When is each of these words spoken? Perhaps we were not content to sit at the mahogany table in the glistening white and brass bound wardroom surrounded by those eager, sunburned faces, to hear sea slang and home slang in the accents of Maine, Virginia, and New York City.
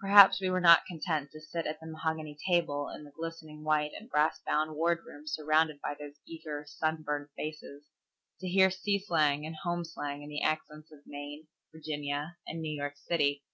Perhaps 0.00 0.40
we 0.40 0.48
were 0.48 0.62
not 0.62 0.86
content 0.86 1.30
to 1.32 1.38
sit 1.38 1.66
at 1.66 1.78
the 1.78 1.86
mahogany 1.86 2.38
table 2.48 2.88
in 2.88 3.04
the 3.04 3.10
glistening 3.10 3.64
white 3.64 3.90
and 3.94 4.08
brass 4.08 4.40
bound 4.46 4.74
wardroom 4.76 5.26
surrounded 5.26 5.78
by 5.82 5.92
those 5.94 6.14
eager, 6.26 6.64
sunburned 6.66 7.28
faces, 7.36 7.84
to 8.40 8.48
hear 8.48 8.70
sea 8.70 8.98
slang 8.98 9.44
and 9.44 9.56
home 9.56 9.84
slang 9.84 10.22
in 10.22 10.30
the 10.30 10.40
accents 10.40 10.90
of 10.90 11.00
Maine, 11.06 11.48
Virginia, 11.70 12.38
and 12.46 12.62
New 12.62 12.72
York 12.74 12.96
City. 12.96 13.44